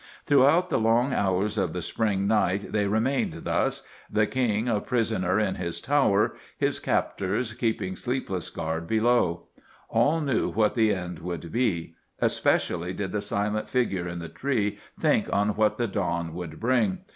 [0.25, 5.53] Throughout the long hours of the spring night they remained thus—the King a prisoner in
[5.57, 9.43] his tower, his captors keeping sleepless guard below.
[9.89, 11.93] All knew what the end would be.
[12.19, 17.01] Especially did the silent figure in the tree think on what the dawn would bring.